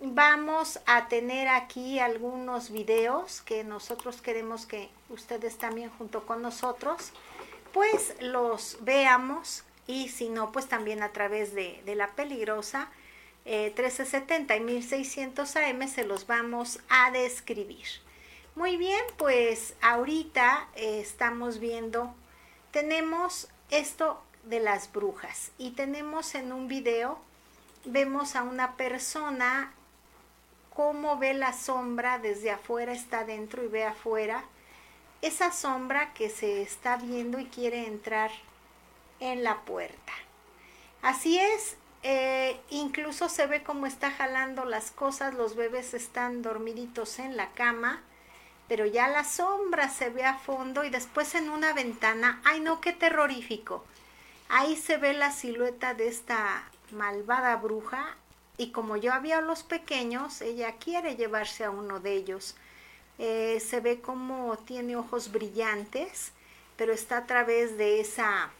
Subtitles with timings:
[0.00, 7.12] Vamos a tener aquí algunos videos que nosotros queremos que ustedes también junto con nosotros
[7.72, 12.88] pues los veamos y si no, pues también a través de, la peligrosa
[13.44, 17.86] 1370 eh, y 1600 AM se los vamos a describir.
[18.54, 22.14] Muy bien, pues ahorita eh, estamos viendo,
[22.70, 27.18] tenemos esto de las brujas y tenemos en un video,
[27.86, 29.72] vemos a una persona
[30.74, 34.44] cómo ve la sombra desde afuera, está dentro y ve afuera,
[35.22, 38.30] esa sombra que se está viendo y quiere entrar
[39.18, 40.12] en la puerta.
[41.00, 47.18] Así es, eh, incluso se ve cómo está jalando las cosas, los bebés están dormiditos
[47.18, 48.02] en la cama,
[48.68, 52.80] pero ya la sombra se ve a fondo y después en una ventana, ay no,
[52.80, 53.84] qué terrorífico.
[54.48, 58.16] Ahí se ve la silueta de esta malvada bruja
[58.56, 62.54] y como yo había los pequeños, ella quiere llevarse a uno de ellos.
[63.18, 66.32] Eh, se ve como tiene ojos brillantes,
[66.76, 68.50] pero está a través de esa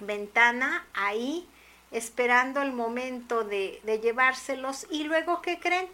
[0.00, 1.48] ventana ahí
[1.90, 5.88] esperando el momento de, llevárselos y luego, ¿qué creen?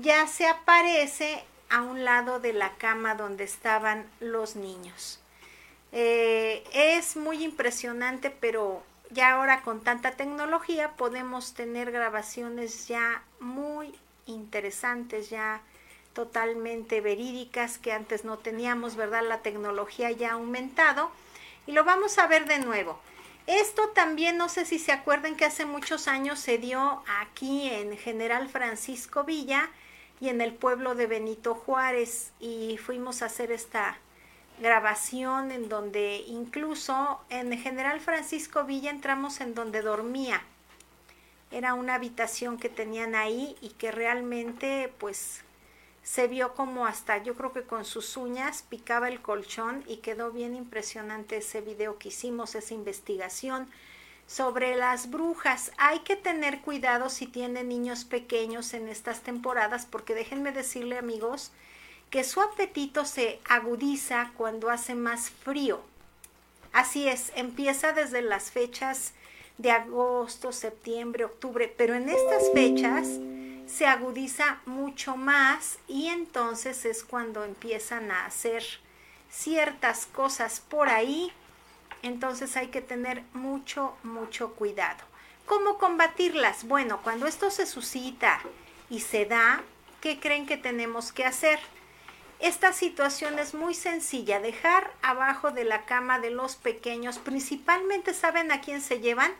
[0.00, 5.20] Ya se aparece a un lado de la cama donde estaban los niños.
[5.92, 13.94] Eh, es muy impresionante, pero ya ahora con tanta tecnología podemos tener grabaciones ya muy
[14.26, 15.62] interesantes, ya
[16.12, 19.22] totalmente verídicas que antes no teníamos, ¿verdad?
[19.26, 21.10] La tecnología ya ha aumentado
[21.66, 22.98] y lo vamos a ver de nuevo.
[23.46, 27.96] Esto también, no sé si se acuerdan que hace muchos años se dio aquí en
[27.96, 29.70] General Francisco Villa
[30.20, 33.98] y en el pueblo de Benito Juárez y fuimos a hacer esta
[34.60, 40.42] grabación en donde incluso en General Francisco Villa entramos en donde dormía.
[41.50, 45.42] Era una habitación que tenían ahí y que realmente pues
[46.02, 50.30] se vio como hasta yo creo que con sus uñas picaba el colchón y quedó
[50.30, 53.68] bien impresionante ese video que hicimos, esa investigación
[54.28, 55.72] sobre las brujas.
[55.78, 61.50] Hay que tener cuidado si tienen niños pequeños en estas temporadas porque déjenme decirle amigos
[62.10, 65.80] que su apetito se agudiza cuando hace más frío.
[66.72, 69.14] Así es, empieza desde las fechas
[69.56, 73.08] de agosto, septiembre, octubre, pero en estas fechas
[73.66, 78.62] se agudiza mucho más y entonces es cuando empiezan a hacer
[79.30, 81.32] ciertas cosas por ahí.
[82.02, 85.04] Entonces hay que tener mucho, mucho cuidado.
[85.46, 86.64] ¿Cómo combatirlas?
[86.64, 88.40] Bueno, cuando esto se suscita
[88.90, 89.62] y se da,
[90.00, 91.58] ¿qué creen que tenemos que hacer?
[92.40, 98.52] Esta situación es muy sencilla, dejar abajo de la cama de los pequeños, principalmente saben
[98.52, 99.32] a quién se llevan,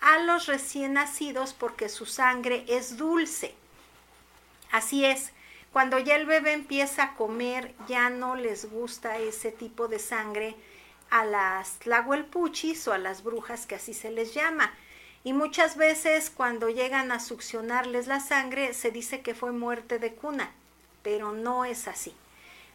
[0.00, 3.54] a los recién nacidos porque su sangre es dulce.
[4.72, 5.32] Así es,
[5.72, 10.56] cuando ya el bebé empieza a comer, ya no les gusta ese tipo de sangre
[11.10, 14.72] a las tlahuelpuchis o a las brujas que así se les llama.
[15.22, 20.14] Y muchas veces cuando llegan a succionarles la sangre se dice que fue muerte de
[20.14, 20.50] cuna,
[21.02, 22.14] pero no es así.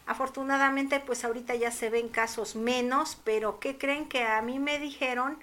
[0.05, 4.79] Afortunadamente pues ahorita ya se ven casos menos, pero ¿qué creen que a mí me
[4.79, 5.39] dijeron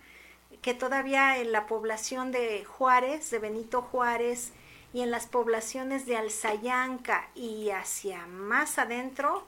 [0.61, 4.53] que todavía en la población de Juárez, de Benito Juárez,
[4.95, 9.47] y en las poblaciones de Alzayanca y hacia más adentro,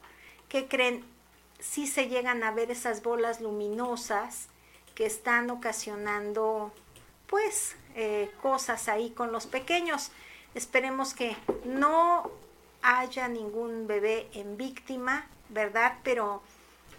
[0.48, 1.04] ¿qué creen?
[1.64, 4.48] Sí se llegan a ver esas bolas luminosas
[4.94, 6.72] que están ocasionando
[7.26, 10.10] pues eh, cosas ahí con los pequeños.
[10.54, 12.30] Esperemos que no
[12.82, 15.94] haya ningún bebé en víctima, ¿verdad?
[16.04, 16.42] Pero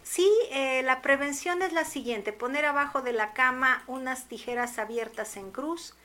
[0.06, 5.36] Sí, eh, la prevención es la siguiente, poner abajo de la cama unas tijeras abiertas
[5.36, 5.96] en cruz,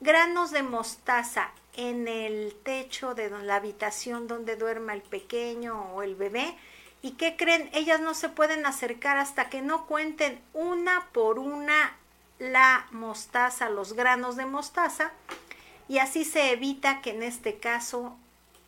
[0.00, 6.16] granos de mostaza en el techo de la habitación donde duerma el pequeño o el
[6.16, 6.58] bebé.
[7.04, 7.68] ¿Y qué creen?
[7.74, 11.94] Ellas no se pueden acercar hasta que no cuenten una por una
[12.38, 15.12] la mostaza, los granos de mostaza,
[15.86, 18.16] y así se evita que en este caso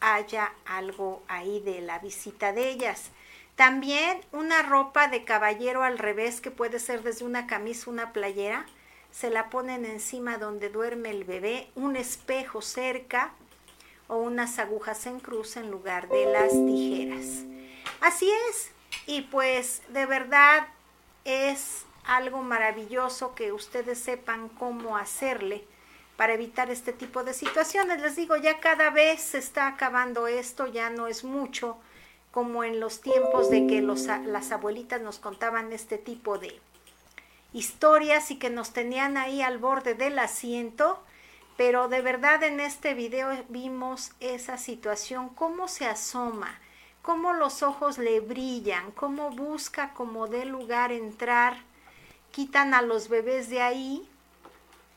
[0.01, 3.11] haya algo ahí de la visita de ellas.
[3.55, 8.67] También una ropa de caballero al revés, que puede ser desde una camisa, una playera,
[9.11, 13.33] se la ponen encima donde duerme el bebé, un espejo cerca
[14.09, 17.56] o unas agujas en cruz en lugar de las tijeras.
[18.01, 18.71] Así es,
[19.07, 20.69] y pues de verdad
[21.25, 25.65] es algo maravilloso que ustedes sepan cómo hacerle
[26.17, 28.01] para evitar este tipo de situaciones.
[28.01, 31.77] Les digo, ya cada vez se está acabando esto, ya no es mucho
[32.31, 36.61] como en los tiempos de que los, las abuelitas nos contaban este tipo de
[37.53, 41.03] historias y que nos tenían ahí al borde del asiento,
[41.57, 46.61] pero de verdad en este video vimos esa situación, cómo se asoma,
[47.07, 51.57] cómo los ojos le brillan, cómo busca como de lugar entrar,
[52.33, 54.11] quitan a los bebés de ahí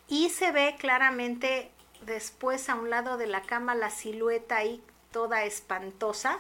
[0.08, 1.70] y se ve claramente
[2.02, 6.40] después a un lado de la cama la silueta ahí toda espantosa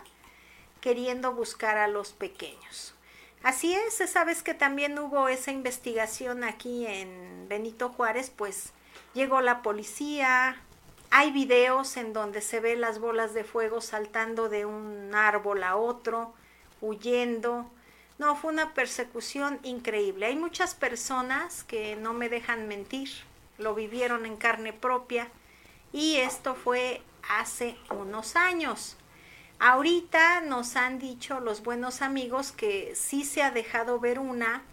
[0.81, 2.95] queriendo buscar a los pequeños.
[3.43, 8.73] Así es, esa vez que también hubo esa investigación aquí en Benito Juárez, pues
[9.13, 10.63] llegó la policía,
[11.11, 15.75] hay videos en donde se ve las bolas de fuego saltando de un árbol a
[15.75, 16.33] otro,
[16.81, 17.69] huyendo.
[18.19, 20.27] No, fue una persecución increíble.
[20.27, 23.09] Hay muchas personas que no me dejan mentir,
[23.57, 25.29] lo vivieron en carne propia
[25.91, 28.95] y esto fue hace unos años.
[29.59, 34.63] Ahorita nos han dicho los buenos amigos que sí se ha dejado ver una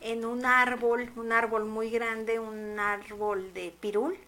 [0.00, 4.18] en un árbol, un árbol muy grande, un árbol de pirul,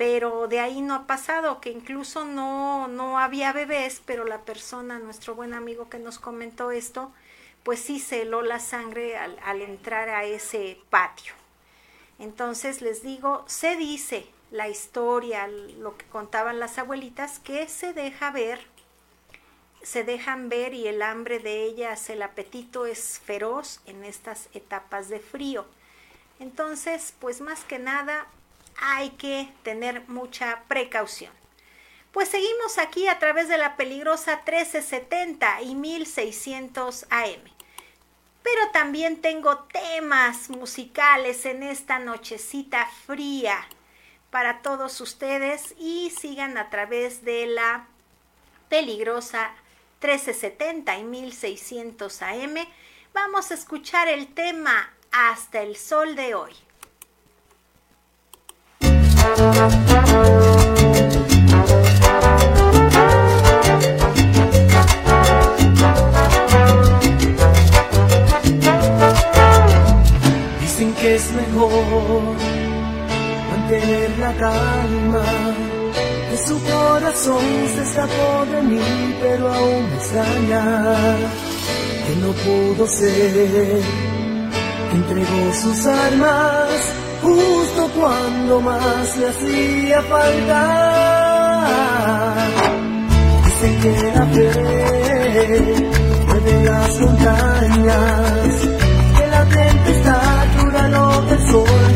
[0.00, 4.98] pero de ahí no ha pasado, que incluso no, no había bebés, pero la persona,
[4.98, 7.12] nuestro buen amigo que nos comentó esto,
[7.64, 11.34] pues sí se heló la sangre al, al entrar a ese patio.
[12.18, 18.30] Entonces les digo, se dice la historia, lo que contaban las abuelitas, que se deja
[18.30, 18.58] ver
[19.82, 25.10] se dejan ver y el hambre de ellas, el apetito es feroz en estas etapas
[25.10, 25.66] de frío.
[26.38, 28.26] Entonces, pues más que nada
[28.76, 31.32] hay que tener mucha precaución.
[32.12, 37.42] Pues seguimos aquí a través de la peligrosa 1370 y 1600 AM.
[38.42, 43.68] Pero también tengo temas musicales en esta nochecita fría
[44.30, 47.86] para todos ustedes y sigan a través de la
[48.68, 49.50] peligrosa
[50.00, 52.54] 1370 y 1600 AM,
[53.12, 56.54] vamos a escuchar el tema Hasta el sol de hoy.
[70.60, 72.36] Dicen que es mejor
[73.50, 75.24] mantener la calma
[76.46, 77.44] su corazón
[77.74, 80.62] se escapó de mí, pero aún me extraña
[82.06, 83.82] que no pudo ser.
[84.92, 90.62] Entregó sus armas justo cuando más le hacía falta.
[93.44, 94.50] Dicen que la fe
[96.44, 98.68] de las montañas,
[99.16, 101.89] que la tempestad dura lo del sol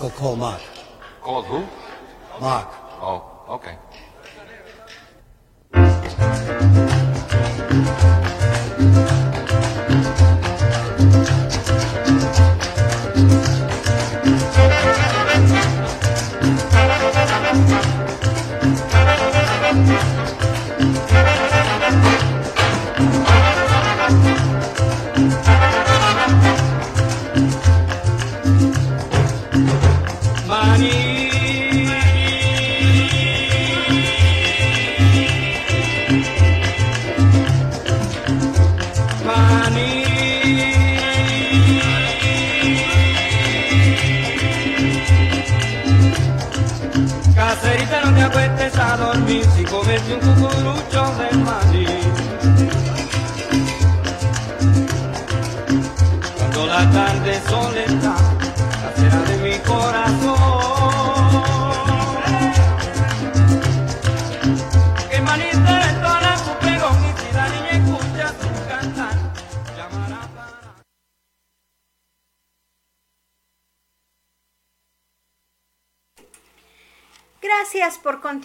[0.00, 0.62] Will call Mark.
[1.20, 1.66] Called who?
[2.40, 2.81] Mark.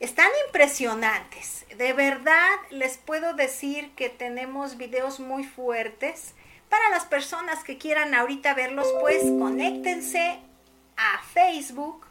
[0.01, 1.65] están impresionantes.
[1.77, 6.33] De verdad les puedo decir que tenemos videos muy fuertes.
[6.69, 10.39] Para las personas que quieran ahorita verlos, pues conéctense
[10.97, 12.05] a Facebook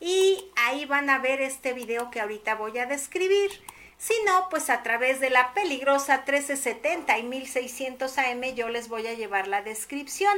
[0.00, 3.50] y ahí van a ver este video que ahorita voy a describir.
[3.96, 9.06] Si no, pues a través de la peligrosa 1370 y 1600 AM yo les voy
[9.06, 10.36] a llevar la descripción.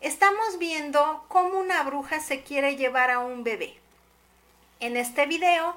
[0.00, 3.79] Estamos viendo cómo una bruja se quiere llevar a un bebé.
[4.80, 5.76] En este video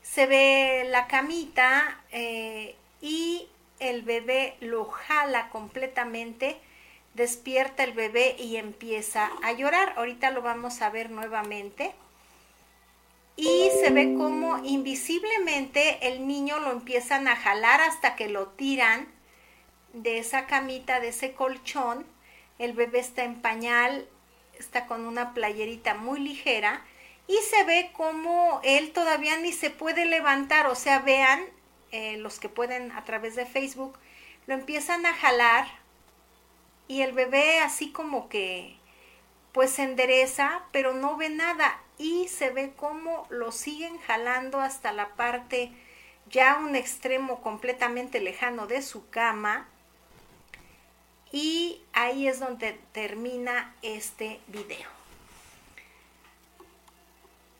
[0.00, 3.48] se ve la camita eh, y
[3.80, 6.56] el bebé lo jala completamente,
[7.14, 9.94] despierta el bebé y empieza a llorar.
[9.96, 11.92] Ahorita lo vamos a ver nuevamente.
[13.34, 19.08] Y se ve como invisiblemente el niño lo empiezan a jalar hasta que lo tiran
[19.92, 22.06] de esa camita, de ese colchón.
[22.60, 24.06] El bebé está en pañal,
[24.60, 26.84] está con una playerita muy ligera
[27.26, 31.44] y se ve como él todavía ni se puede levantar, o sea, vean
[31.90, 33.98] eh, los que pueden a través de Facebook,
[34.46, 35.66] lo empiezan a jalar
[36.88, 38.76] y el bebé así como que
[39.52, 44.92] pues se endereza, pero no ve nada y se ve como lo siguen jalando hasta
[44.92, 45.70] la parte
[46.28, 49.68] ya un extremo completamente lejano de su cama
[51.30, 55.03] y ahí es donde termina este video.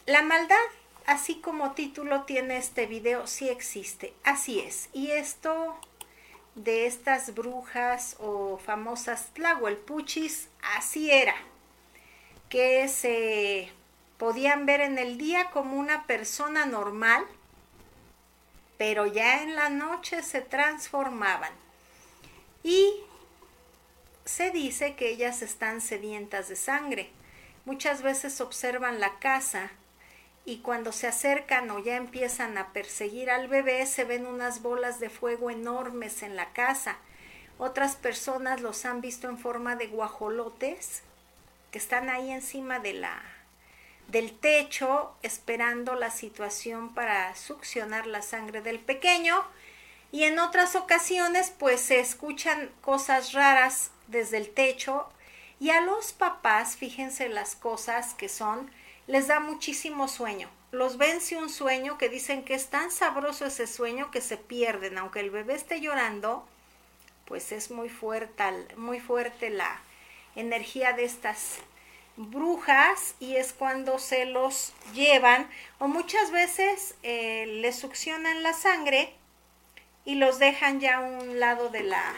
[0.06, 0.56] La maldad,
[1.06, 4.12] así como título tiene este video, sí existe.
[4.22, 4.90] Así es.
[4.92, 5.78] Y esto
[6.56, 11.34] de estas brujas o famosas tlahuelpuchis, así era.
[12.50, 13.72] Que se
[14.18, 17.24] podían ver en el día como una persona normal,
[18.76, 21.52] pero ya en la noche se transformaban.
[22.62, 22.92] Y
[24.26, 27.10] se dice que ellas están sedientas de sangre.
[27.64, 29.70] Muchas veces observan la casa
[30.44, 35.00] y cuando se acercan o ya empiezan a perseguir al bebé se ven unas bolas
[35.00, 36.98] de fuego enormes en la casa.
[37.59, 41.02] Otras personas los han visto en forma de guajolotes
[41.70, 43.22] que están ahí encima de la
[44.09, 49.42] del techo esperando la situación para succionar la sangre del pequeño
[50.12, 55.09] y en otras ocasiones pues se escuchan cosas raras desde el techo
[55.59, 58.70] y a los papás, fíjense las cosas que son,
[59.06, 60.48] les da muchísimo sueño.
[60.72, 64.98] Los vence un sueño que dicen que es tan sabroso ese sueño que se pierden,
[64.98, 66.46] aunque el bebé esté llorando,
[67.26, 68.44] pues es muy fuerte,
[68.76, 69.80] muy fuerte la
[70.34, 71.58] energía de estas
[72.16, 79.12] brujas y es cuando se los llevan o muchas veces eh, les succionan la sangre
[80.04, 82.14] y los dejan ya a un lado de la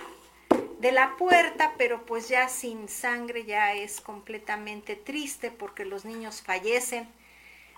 [0.79, 6.43] de la puerta, pero pues ya sin sangre ya es completamente triste porque los niños
[6.43, 7.09] fallecen.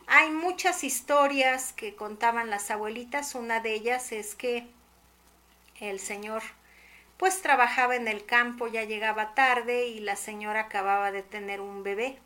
[0.07, 4.67] Hay muchas historias que contaban las abuelitas, una de ellas es que
[5.81, 6.43] el señor
[7.19, 11.83] pues trabajaba en el campo, ya llegaba tarde y la señora acababa de tener un
[11.83, 12.19] bebé.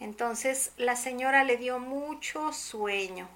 [0.00, 3.28] Entonces la señora le dio mucho sueño.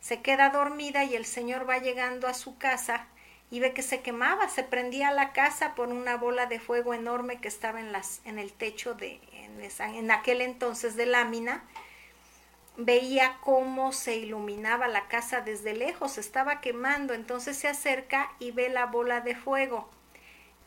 [0.00, 3.06] Se queda dormida y el señor va llegando a su casa
[3.50, 7.40] y ve que se quemaba, se prendía la casa por una bola de fuego enorme
[7.40, 9.60] que estaba en, las, en el techo de, en,
[9.94, 11.64] en aquel entonces de lámina.
[12.76, 18.68] Veía cómo se iluminaba la casa desde lejos, estaba quemando, entonces se acerca y ve
[18.68, 19.88] la bola de fuego.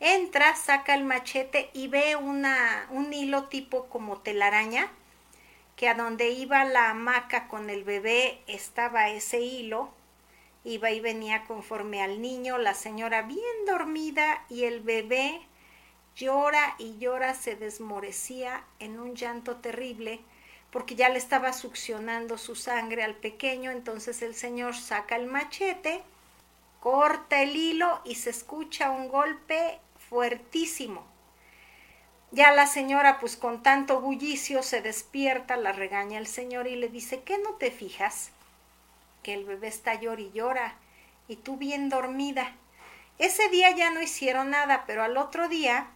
[0.00, 4.90] Entra, saca el machete y ve una, un hilo tipo como telaraña,
[5.76, 9.90] que a donde iba la hamaca con el bebé estaba ese hilo,
[10.64, 15.40] iba y venía conforme al niño, la señora bien dormida y el bebé
[16.16, 20.20] llora y llora, se desmorecía en un llanto terrible
[20.70, 26.02] porque ya le estaba succionando su sangre al pequeño, entonces el señor saca el machete,
[26.80, 31.04] corta el hilo y se escucha un golpe fuertísimo.
[32.30, 36.88] Ya la señora, pues con tanto bullicio, se despierta, la regaña el señor y le
[36.88, 38.30] dice, ¿qué no te fijas?
[39.22, 40.76] Que el bebé está llor y llora
[41.28, 42.54] y tú bien dormida.
[43.18, 45.86] Ese día ya no hicieron nada, pero al otro día,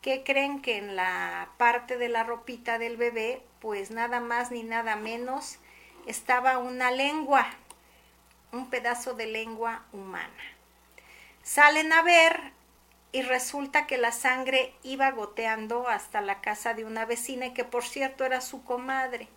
[0.00, 4.62] ¿qué creen que en la parte de la ropita del bebé, pues nada más ni
[4.62, 5.58] nada menos,
[6.06, 7.46] estaba una lengua,
[8.52, 10.42] un pedazo de lengua humana.
[11.42, 12.52] Salen a ver
[13.12, 17.64] y resulta que la sangre iba goteando hasta la casa de una vecina y que
[17.64, 19.28] por cierto era su comadre.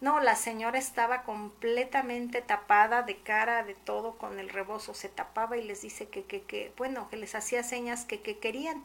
[0.00, 5.58] No, la señora estaba completamente tapada de cara, de todo, con el rebozo se tapaba
[5.58, 8.82] y les dice que, que, que bueno, que les hacía señas que, que querían,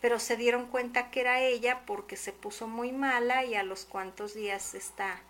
[0.00, 3.84] pero se dieron cuenta que era ella porque se puso muy mala y a los
[3.84, 5.20] cuantos días esta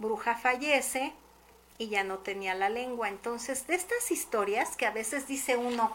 [0.00, 1.12] bruja fallece
[1.78, 3.08] y ya no tenía la lengua.
[3.08, 5.92] Entonces, de estas historias que a veces dice uno,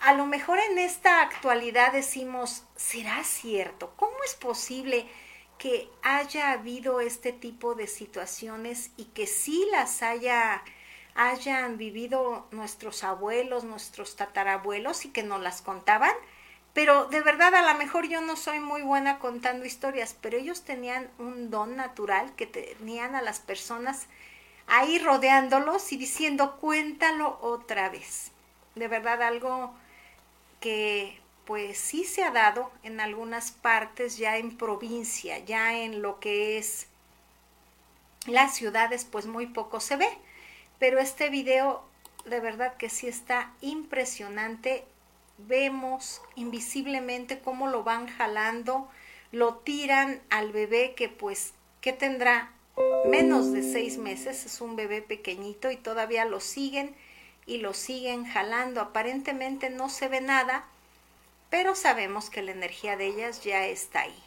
[0.00, 3.92] a lo mejor en esta actualidad decimos, ¿será cierto?
[3.96, 5.06] ¿Cómo es posible?
[5.62, 10.60] Que haya habido este tipo de situaciones y que sí las haya
[11.14, 16.10] hayan vivido nuestros abuelos, nuestros tatarabuelos y que nos las contaban,
[16.72, 20.62] pero de verdad a lo mejor yo no soy muy buena contando historias, pero ellos
[20.62, 24.08] tenían un don natural que tenían a las personas
[24.66, 28.32] ahí rodeándolos y diciendo cuéntalo otra vez.
[28.74, 29.72] De verdad algo
[30.58, 36.20] que pues sí se ha dado en algunas partes ya en provincia, ya en lo
[36.20, 36.86] que es
[38.26, 40.08] las ciudades, pues muy poco se ve.
[40.78, 41.84] Pero este video
[42.24, 44.84] de verdad que sí está impresionante.
[45.38, 48.88] Vemos invisiblemente cómo lo van jalando,
[49.32, 52.52] lo tiran al bebé que pues, que tendrá
[53.08, 56.94] menos de seis meses, es un bebé pequeñito y todavía lo siguen
[57.46, 58.80] y lo siguen jalando.
[58.80, 60.64] Aparentemente no se ve nada,
[61.52, 64.22] pero sabemos que la energía de ellas ya está ahí.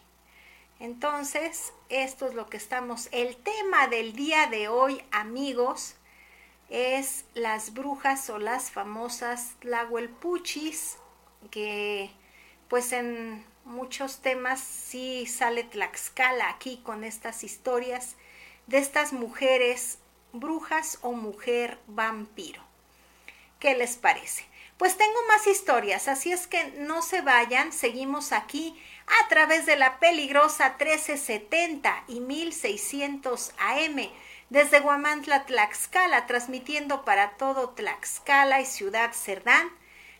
[0.79, 3.09] Entonces, esto es lo que estamos.
[3.11, 5.95] El tema del día de hoy, amigos,
[6.69, 10.97] es las brujas o las famosas Tlahuelpuchis,
[11.49, 12.11] que
[12.67, 18.17] pues en muchos temas sí sale Tlaxcala aquí con estas historias
[18.67, 19.97] de estas mujeres
[20.31, 22.61] brujas o mujer vampiro.
[23.59, 24.45] ¿Qué les parece?
[24.77, 29.77] Pues tengo más historias, así es que no se vayan, seguimos aquí a través de
[29.77, 34.09] la peligrosa 1370 y 1600 AM
[34.49, 39.69] desde Guamantla, Tlaxcala, transmitiendo para todo Tlaxcala y Ciudad Cerdán.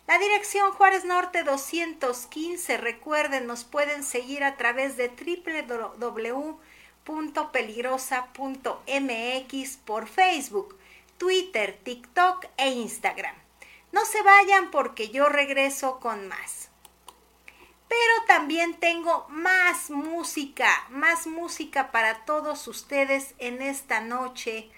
[0.06, 6.58] La dirección Juárez Norte 215, recuerden, nos pueden seguir a través de www
[7.06, 10.76] radio.peligrosa.mx por Facebook,
[11.18, 13.45] Twitter, TikTok e Instagram.
[13.96, 16.68] No se vayan porque yo regreso con más.
[17.88, 24.70] Pero también tengo más música, más música para todos ustedes en esta noche,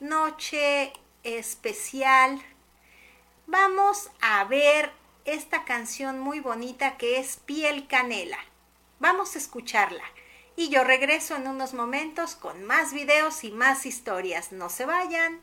[0.00, 2.42] noche especial.
[3.46, 4.90] Vamos a ver
[5.26, 8.38] esta canción muy bonita que es Piel Canela.
[8.98, 10.04] Vamos a escucharla.
[10.56, 14.52] Y yo regreso en unos momentos con más videos y más historias.
[14.52, 15.42] No se vayan.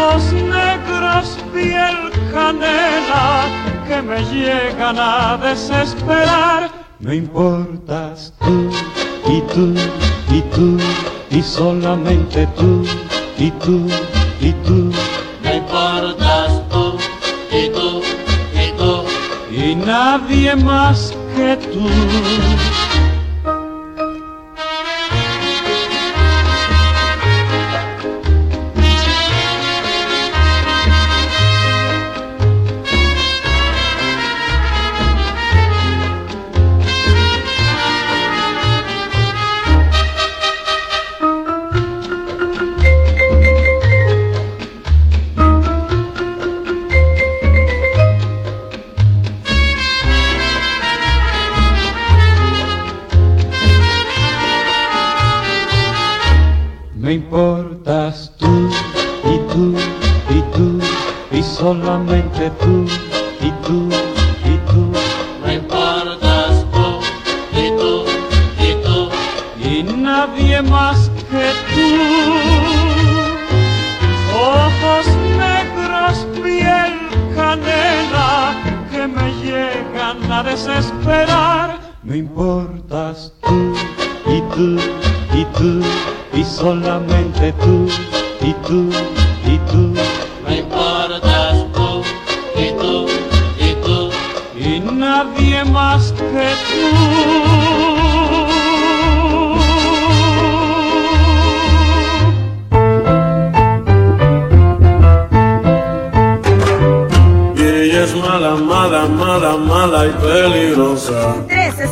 [0.00, 3.44] Ojos negros, piel canela,
[3.86, 6.70] que me llegan a desesperar.
[6.98, 8.70] Me importas tú
[9.28, 9.74] y tú
[10.30, 10.78] y tú
[11.30, 12.84] y solamente tú
[13.38, 13.86] y tú
[14.40, 14.90] y tú
[15.42, 16.96] Me importas tú
[17.50, 18.02] y tú
[18.54, 19.04] y tú.
[19.50, 21.88] y nadie más que tú.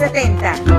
[0.08, 0.77] 1370.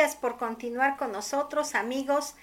[0.00, 2.34] Por continuar con nosotros, amigos.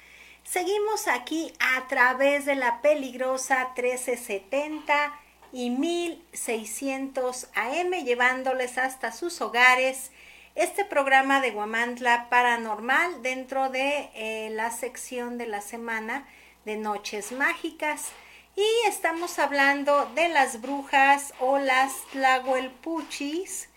[0.43, 5.19] Seguimos aquí a través de la peligrosa 1370
[5.51, 10.11] y 1600 AM, llevándoles hasta sus hogares
[10.53, 16.27] este programa de Guamantla Paranormal dentro de eh, la sección de la semana
[16.63, 18.09] de Noches Mágicas.
[18.55, 23.69] Y estamos hablando de las brujas o las tlahuelpuchis,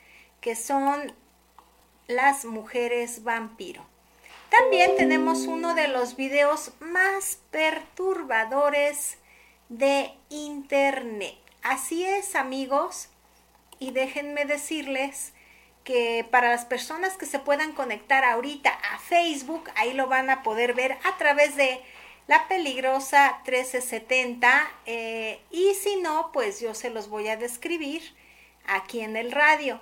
[0.43, 1.15] que son
[2.11, 3.85] las mujeres vampiro.
[4.51, 9.19] También tenemos uno de los videos más perturbadores
[9.69, 11.37] de internet.
[11.63, 13.09] Así es, amigos.
[13.79, 15.33] Y déjenme decirles
[15.85, 20.43] que para las personas que se puedan conectar ahorita a Facebook, ahí lo van a
[20.43, 21.81] poder ver a través de
[22.27, 24.69] la peligrosa 1370.
[24.87, 28.03] Eh, y si no, pues yo se los voy a describir
[28.67, 29.81] aquí en el radio.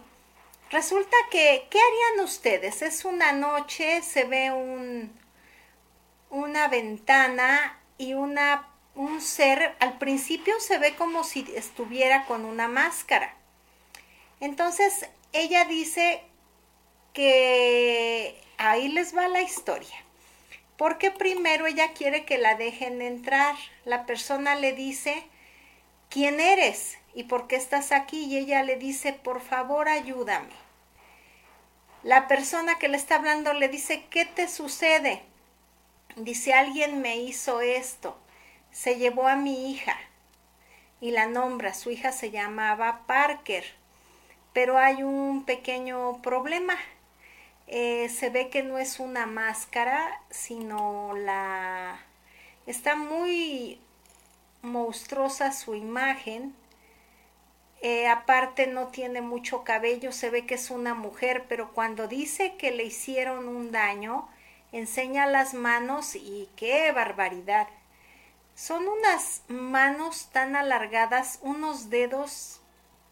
[0.70, 2.83] Resulta que, ¿qué harían ustedes?
[2.83, 5.11] Es una noche, se ve un,
[6.28, 12.68] una ventana y una, un ser, al principio se ve como si estuviera con una
[12.68, 13.35] máscara.
[14.40, 16.22] Entonces, ella dice
[17.14, 20.04] que ahí les va la historia.
[20.76, 23.57] Porque primero ella quiere que la dejen entrar.
[23.85, 25.24] La persona le dice,
[26.09, 26.97] ¿quién eres?
[27.14, 28.25] ¿Y por qué estás aquí?
[28.25, 30.55] Y ella le dice, por favor, ayúdame.
[32.03, 35.23] La persona que le está hablando le dice, ¿qué te sucede?
[36.16, 38.16] Dice, alguien me hizo esto,
[38.71, 39.97] se llevó a mi hija
[41.01, 43.64] y la nombra, su hija se llamaba Parker,
[44.53, 46.77] pero hay un pequeño problema.
[47.66, 52.01] Eh, se ve que no es una máscara, sino la...
[52.66, 53.81] Está muy
[54.62, 56.55] monstruosa su imagen
[57.81, 62.57] eh, aparte no tiene mucho cabello, se ve que es una mujer, pero cuando dice
[62.57, 64.29] que le hicieron un daño,
[64.73, 67.69] enseña las manos y qué barbaridad.
[68.55, 72.61] Son unas manos tan alargadas, unos dedos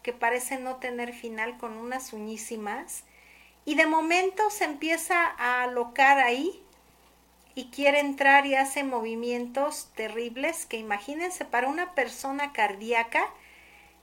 [0.03, 3.03] que parecen no tener final con unas uñísimas,
[3.63, 6.63] y de momento se empieza a alocar ahí
[7.55, 13.27] y quiere entrar y hace movimientos terribles que imagínense para una persona cardíaca,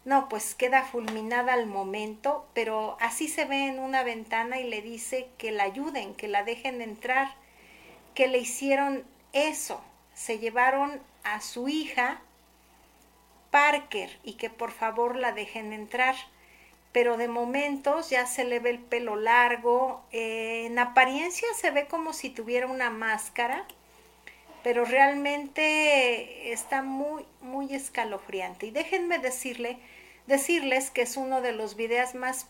[0.05, 4.83] no, pues queda fulminada al momento, pero así se ve en una ventana y le
[4.83, 7.35] dice que la ayuden, que la dejen entrar,
[8.15, 12.21] que le hicieron eso, se llevaron a su hija
[13.51, 16.17] Parker y que por favor la dejen entrar.
[16.93, 21.87] Pero de momentos ya se le ve el pelo largo, eh, en apariencia se ve
[21.87, 23.65] como si tuviera una máscara,
[24.63, 28.67] pero realmente está muy, muy escalofriante.
[28.67, 29.79] Y déjenme decirle
[30.27, 32.47] decirles que es uno de los videos más,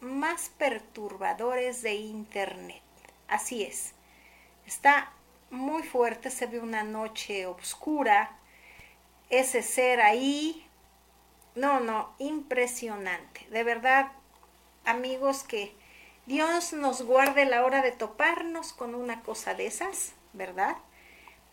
[0.00, 2.82] más perturbadores de internet.
[3.28, 3.92] Así es.
[4.66, 5.12] Está
[5.50, 8.36] muy fuerte, se ve una noche oscura,
[9.30, 10.66] ese ser ahí.
[11.54, 13.46] No, no, impresionante.
[13.50, 14.12] De verdad,
[14.84, 15.74] amigos, que
[16.26, 20.76] Dios nos guarde la hora de toparnos con una cosa de esas, ¿verdad?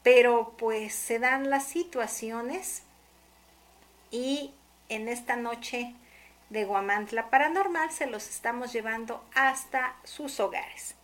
[0.03, 2.83] Pero pues se dan las situaciones
[4.11, 4.53] y
[4.89, 5.93] en esta noche
[6.49, 10.95] de Guamantla Paranormal se los estamos llevando hasta sus hogares.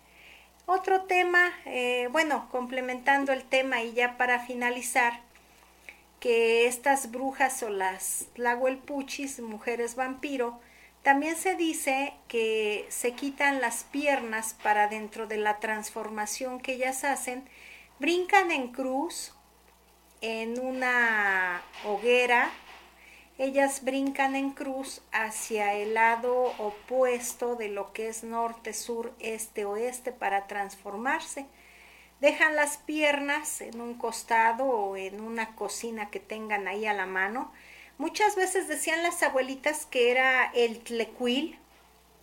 [0.66, 5.22] Otro tema, eh, bueno, complementando el tema y ya para finalizar,
[6.20, 10.60] que estas brujas o las Tlahuelpuchis, mujeres vampiro,
[11.04, 17.04] también se dice que se quitan las piernas para dentro de la transformación que ellas
[17.04, 17.48] hacen,
[18.00, 19.36] brincan en cruz
[20.22, 22.50] en una hoguera
[23.38, 29.66] ellas brincan en cruz hacia el lado opuesto de lo que es norte, sur, este,
[29.66, 31.46] oeste para transformarse.
[32.22, 37.06] Dejan las piernas en un costado o en una cocina que tengan ahí a la
[37.06, 37.52] mano.
[37.98, 41.60] Muchas veces decían las abuelitas que era el tlecuil,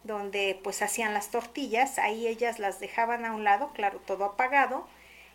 [0.05, 4.87] donde pues hacían las tortillas, ahí ellas las dejaban a un lado, claro, todo apagado,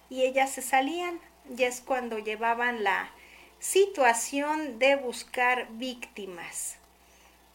[0.09, 1.19] y ellas se salían,
[1.55, 3.09] y es cuando llevaban la,
[3.60, 6.78] situación de buscar víctimas.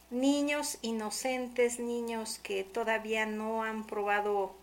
[0.09, 4.53] Niños inocentes, niños que todavía no han probado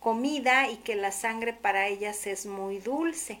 [0.00, 3.38] comida y que la sangre para ellas es muy dulce.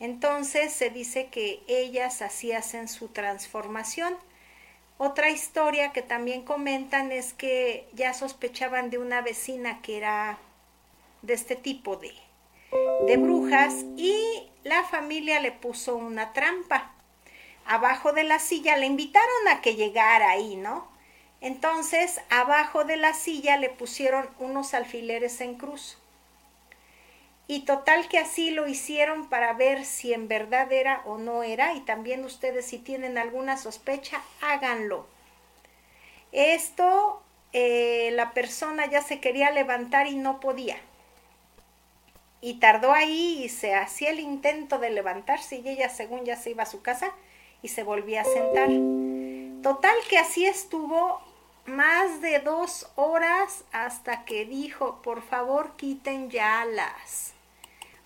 [0.00, 4.14] Entonces se dice que ellas así hacen su transformación.
[4.98, 10.38] Otra historia que también comentan es que ya sospechaban de una vecina que era
[11.22, 12.12] de este tipo de,
[13.06, 16.90] de brujas y la familia le puso una trampa.
[17.66, 20.88] Abajo de la silla le invitaron a que llegara ahí, ¿no?
[21.40, 25.98] Entonces, abajo de la silla le pusieron unos alfileres en cruz.
[27.46, 31.74] Y total que así lo hicieron para ver si en verdad era o no era.
[31.74, 35.06] Y también ustedes si tienen alguna sospecha, háganlo.
[36.32, 40.78] Esto, eh, la persona ya se quería levantar y no podía.
[42.46, 46.50] Y tardó ahí y se hacía el intento de levantarse y ella según ya se
[46.50, 47.10] iba a su casa
[47.62, 48.68] y se volvía a sentar.
[49.62, 51.22] Total que así estuvo
[51.64, 57.32] más de dos horas hasta que dijo, por favor quiten ya las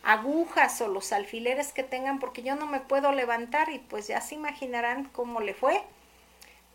[0.04, 4.20] agujas o los alfileres que tengan porque yo no me puedo levantar y pues ya
[4.20, 5.82] se imaginarán cómo le fue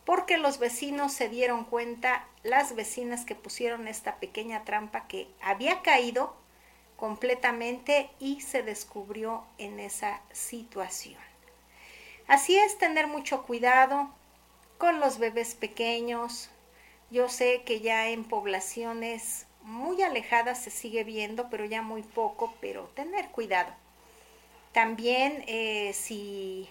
[0.04, 5.82] porque los vecinos se dieron cuenta, las vecinas que pusieron esta pequeña trampa que había
[5.82, 6.43] caído
[6.96, 11.20] completamente y se descubrió en esa situación.
[12.28, 14.10] Así es tener mucho cuidado
[14.78, 16.50] con los bebés pequeños.
[17.12, 22.54] Yo sé que ya en poblaciones muy alejadas se sigue viendo, pero ya muy poco,
[22.60, 23.74] pero tener cuidado.
[24.72, 26.70] También eh, si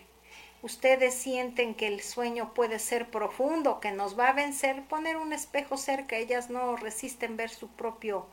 [0.63, 5.33] ustedes sienten que el sueño puede ser profundo, que nos va a vencer, poner un
[5.33, 8.27] espejo cerca, ellas no resisten ver su propio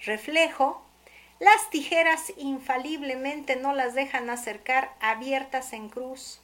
[0.00, 0.82] reflejo,
[1.40, 6.40] las tijeras infaliblemente no las dejan acercar abiertas en cruz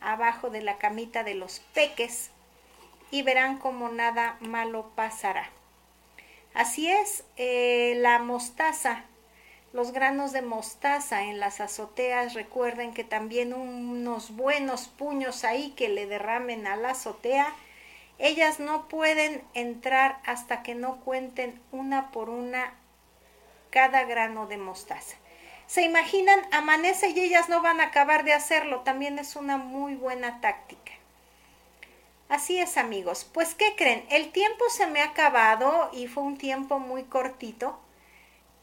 [0.00, 2.30] abajo de la camita de los peques
[3.10, 5.48] y verán como nada malo pasará.
[6.52, 9.04] Así es, eh, la mostaza,
[9.72, 15.88] los granos de mostaza en las azoteas, recuerden que también unos buenos puños ahí que
[15.88, 17.54] le derramen a la azotea,
[18.18, 22.74] ellas no pueden entrar hasta que no cuenten una por una
[23.74, 25.16] cada grano de mostaza.
[25.66, 26.40] ¿Se imaginan?
[26.52, 28.82] Amanece y ellas no van a acabar de hacerlo.
[28.82, 30.92] También es una muy buena táctica.
[32.28, 33.28] Así es amigos.
[33.34, 34.06] Pues ¿qué creen?
[34.10, 37.76] El tiempo se me ha acabado y fue un tiempo muy cortito.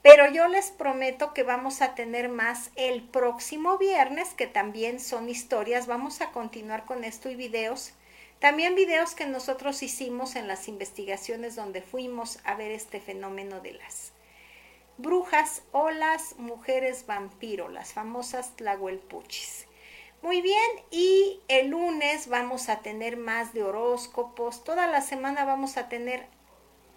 [0.02, 5.28] Pero yo les prometo que vamos a tener más el próximo viernes, que también son
[5.28, 5.88] historias.
[5.88, 7.92] Vamos a continuar con esto y videos.
[8.40, 13.74] También videos que nosotros hicimos en las investigaciones donde fuimos a ver este fenómeno de
[13.74, 14.14] las
[15.02, 19.68] brujas o las mujeres vampiro, las famosas tlahuelpuchis.
[20.22, 24.64] Muy bien, y el lunes vamos a tener más de horóscopos.
[24.64, 26.28] Toda la semana vamos a tener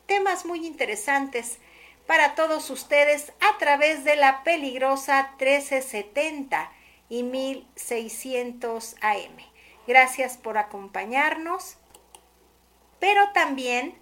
[0.06, 1.58] temas muy interesantes
[2.06, 6.70] para todos ustedes a través de la peligrosa 1370
[7.08, 9.36] y 1600 AM.
[9.86, 11.76] Gracias por acompañarnos,
[13.00, 13.94] pero también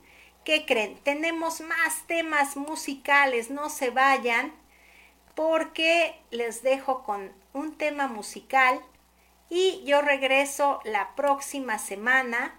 [0.44, 0.98] ¿Qué creen?
[1.04, 4.52] Tenemos más temas musicales, no se vayan
[5.34, 8.80] porque les dejo con un tema musical
[9.48, 12.58] y yo regreso la próxima semana.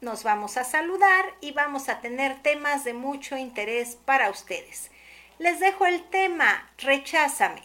[0.00, 4.90] Nos vamos a saludar y vamos a tener temas de mucho interés para ustedes.
[5.38, 7.62] Les dejo el tema Recházame.